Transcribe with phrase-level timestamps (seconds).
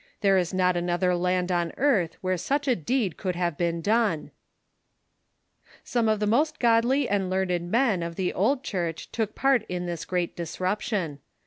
[0.21, 4.31] There is not another land on earth where such a deed could have been done!"
[5.83, 9.85] Some of the most godly and learned men of the old Church took part in
[9.85, 11.19] this Great Disruption.